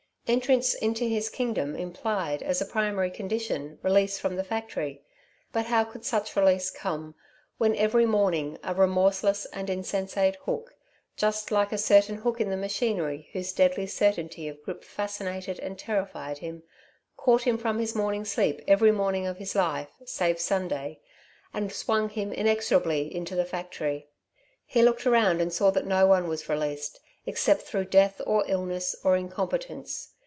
[0.27, 5.03] Entrance into his kingdom implied as a primary condition release from the factory.
[5.51, 7.15] But how could such release come,
[7.57, 10.73] when every morning a remorseless and insensate hook
[11.17, 15.77] just like a certain hook in the machinery whose deadly certainty of grip fascinated and
[15.77, 16.63] terrified him,
[17.17, 21.01] caught him from his morning sleep every morning of his life, save Sunday,
[21.53, 24.07] and swung him inexorably into the factory?
[24.65, 28.95] He looked around and saw that no one was released, except through death or illness
[29.03, 30.07] or incompetence.